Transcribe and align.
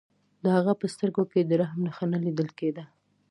د 0.43 0.45
هغه 0.55 0.73
په 0.79 0.85
سترګو 0.93 1.23
کې 1.31 1.39
د 1.43 1.51
رحم 1.61 1.79
نښه 1.85 2.05
نه 2.13 2.17
لیدل 2.25 2.49
کېده 2.59 2.83